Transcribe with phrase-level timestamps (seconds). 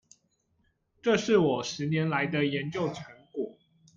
[1.03, 3.59] 這是我十年來的研究成果